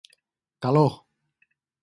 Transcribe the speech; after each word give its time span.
Calor. 0.63 0.93